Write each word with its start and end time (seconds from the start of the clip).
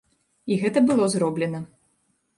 І 0.53 0.57
гэта 0.63 0.83
было 0.89 1.11
зроблена. 1.17 1.59